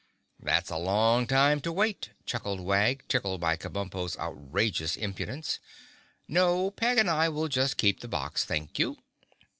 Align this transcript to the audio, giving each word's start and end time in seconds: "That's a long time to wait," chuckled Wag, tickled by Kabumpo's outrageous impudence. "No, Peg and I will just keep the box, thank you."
"That's 0.39 0.71
a 0.71 0.77
long 0.79 1.27
time 1.27 1.61
to 1.61 1.71
wait," 1.71 2.09
chuckled 2.25 2.59
Wag, 2.59 3.03
tickled 3.07 3.39
by 3.39 3.55
Kabumpo's 3.55 4.17
outrageous 4.17 4.95
impudence. 4.95 5.59
"No, 6.27 6.71
Peg 6.71 6.97
and 6.97 7.07
I 7.07 7.29
will 7.29 7.47
just 7.47 7.77
keep 7.77 7.99
the 7.99 8.07
box, 8.07 8.43
thank 8.43 8.79
you." 8.79 8.97